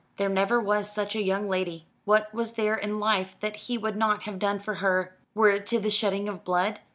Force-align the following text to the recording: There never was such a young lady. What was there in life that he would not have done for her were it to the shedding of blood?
There 0.17 0.29
never 0.29 0.59
was 0.59 0.91
such 0.91 1.15
a 1.15 1.21
young 1.21 1.47
lady. 1.47 1.85
What 2.05 2.33
was 2.33 2.53
there 2.53 2.73
in 2.73 2.99
life 2.99 3.35
that 3.41 3.55
he 3.55 3.77
would 3.77 3.95
not 3.95 4.23
have 4.23 4.39
done 4.39 4.57
for 4.59 4.73
her 4.81 5.15
were 5.35 5.51
it 5.51 5.67
to 5.67 5.79
the 5.79 5.91
shedding 5.91 6.27
of 6.27 6.43
blood? 6.43 6.79